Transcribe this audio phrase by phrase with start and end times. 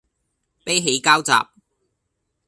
[0.63, 1.31] 悲喜交集